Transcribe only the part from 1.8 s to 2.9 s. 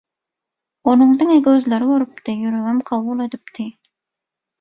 görüpdi, ýüregem